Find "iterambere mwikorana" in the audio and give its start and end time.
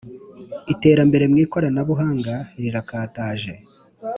0.73-1.81